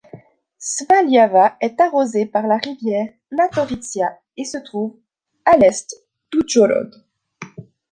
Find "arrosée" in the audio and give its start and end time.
1.79-2.25